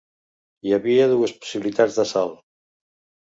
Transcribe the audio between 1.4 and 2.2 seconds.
possibilitats